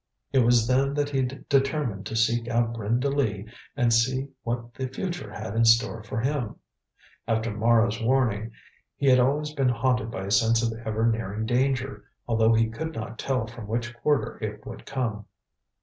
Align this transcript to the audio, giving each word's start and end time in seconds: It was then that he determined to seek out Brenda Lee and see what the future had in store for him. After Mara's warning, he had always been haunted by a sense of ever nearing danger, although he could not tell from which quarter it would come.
It 0.33 0.39
was 0.39 0.67
then 0.67 0.95
that 0.95 1.11
he 1.11 1.21
determined 1.21 2.07
to 2.07 2.15
seek 2.15 2.47
out 2.47 2.73
Brenda 2.73 3.11
Lee 3.11 3.45
and 3.75 3.93
see 3.93 4.29
what 4.41 4.73
the 4.73 4.87
future 4.87 5.29
had 5.31 5.55
in 5.55 5.63
store 5.63 6.01
for 6.01 6.19
him. 6.21 6.55
After 7.27 7.51
Mara's 7.55 8.01
warning, 8.01 8.51
he 8.95 9.05
had 9.09 9.19
always 9.19 9.53
been 9.53 9.69
haunted 9.69 10.09
by 10.09 10.25
a 10.25 10.31
sense 10.31 10.63
of 10.63 10.75
ever 10.87 11.05
nearing 11.05 11.45
danger, 11.45 12.05
although 12.27 12.55
he 12.55 12.67
could 12.67 12.95
not 12.95 13.19
tell 13.19 13.45
from 13.45 13.67
which 13.67 13.93
quarter 13.95 14.39
it 14.43 14.65
would 14.65 14.87
come. 14.87 15.27